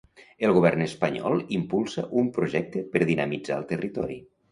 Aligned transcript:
El 0.45 0.51
govern 0.53 0.83
espanyol 0.85 1.43
impulsa 1.57 2.05
un 2.21 2.31
projecte 2.39 2.83
per 2.95 3.03
dinamitzar 3.11 3.59
el 3.59 3.69
territori. 3.75 4.19